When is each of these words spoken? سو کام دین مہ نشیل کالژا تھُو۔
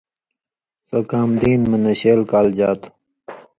سو 0.87 0.97
کام 1.11 1.29
دین 1.41 1.61
مہ 1.69 1.77
نشیل 1.83 2.19
کالژا 2.31 2.69
تھُو۔ 2.79 2.89